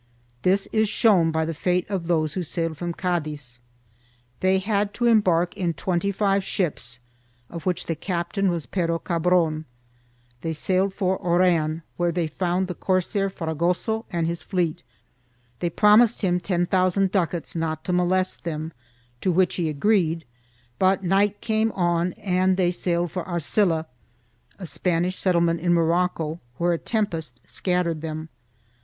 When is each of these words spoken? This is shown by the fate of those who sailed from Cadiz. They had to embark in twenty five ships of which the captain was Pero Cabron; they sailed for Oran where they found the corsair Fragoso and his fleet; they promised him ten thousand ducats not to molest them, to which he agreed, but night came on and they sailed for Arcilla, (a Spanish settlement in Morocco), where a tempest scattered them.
This 0.41 0.67
is 0.73 0.89
shown 0.89 1.29
by 1.29 1.45
the 1.45 1.53
fate 1.53 1.87
of 1.87 2.07
those 2.07 2.33
who 2.33 2.41
sailed 2.41 2.75
from 2.75 2.91
Cadiz. 2.91 3.59
They 4.39 4.57
had 4.57 4.95
to 4.95 5.05
embark 5.05 5.55
in 5.55 5.75
twenty 5.75 6.11
five 6.11 6.43
ships 6.43 6.99
of 7.51 7.67
which 7.67 7.85
the 7.85 7.93
captain 7.93 8.49
was 8.49 8.65
Pero 8.65 8.97
Cabron; 8.97 9.65
they 10.41 10.53
sailed 10.53 10.91
for 10.91 11.19
Oran 11.21 11.83
where 11.97 12.11
they 12.11 12.25
found 12.25 12.67
the 12.67 12.73
corsair 12.73 13.29
Fragoso 13.29 14.07
and 14.09 14.25
his 14.25 14.41
fleet; 14.41 14.81
they 15.59 15.69
promised 15.69 16.23
him 16.23 16.39
ten 16.39 16.65
thousand 16.65 17.11
ducats 17.11 17.55
not 17.55 17.83
to 17.83 17.93
molest 17.93 18.43
them, 18.43 18.73
to 19.21 19.31
which 19.31 19.53
he 19.57 19.69
agreed, 19.69 20.25
but 20.79 21.03
night 21.03 21.41
came 21.41 21.71
on 21.73 22.13
and 22.13 22.57
they 22.57 22.71
sailed 22.71 23.11
for 23.11 23.23
Arcilla, 23.27 23.85
(a 24.57 24.65
Spanish 24.65 25.19
settlement 25.19 25.59
in 25.59 25.75
Morocco), 25.75 26.39
where 26.57 26.73
a 26.73 26.79
tempest 26.79 27.39
scattered 27.45 28.01
them. 28.01 28.29